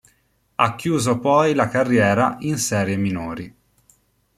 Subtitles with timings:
[0.55, 3.55] Ha chiuso poi la carriera in serie minori.